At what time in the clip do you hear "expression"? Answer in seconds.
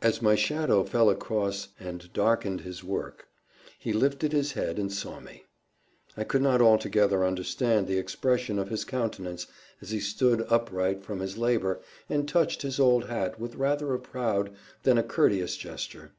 7.98-8.60